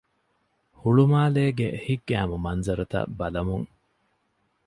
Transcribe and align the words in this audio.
ހުޅުމާލޭގެ 0.79 1.67
ހިތްގައިމު 1.85 2.35
މަންޒަރުތައް 2.45 3.11
ބަލަމުން 3.19 3.67